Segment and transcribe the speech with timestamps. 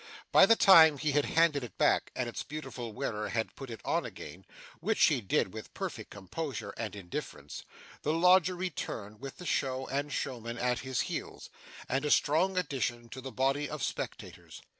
[0.31, 3.81] By the time he had handed it back, and its beautiful wearer had put it
[3.85, 4.45] on again
[4.79, 7.65] (which she did with perfect composure and indifference),
[8.01, 11.51] the lodger returned with the show and showmen at his heels,
[11.87, 14.63] and a strong addition to the body of spectators.